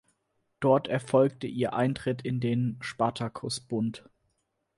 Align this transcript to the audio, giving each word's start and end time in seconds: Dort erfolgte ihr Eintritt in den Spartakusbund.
Dort 0.61 0.87
erfolgte 0.87 1.45
ihr 1.45 1.73
Eintritt 1.73 2.23
in 2.23 2.39
den 2.39 2.77
Spartakusbund. 2.81 4.09